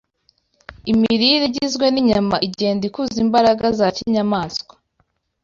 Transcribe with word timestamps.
Imirire 0.91 1.43
igizwe 1.49 1.85
n’inyama 1.89 2.37
igenda 2.47 2.83
ikuza 2.89 3.17
imbaraga 3.25 3.65
za 3.77 3.87
kinyamaswa 3.95 4.73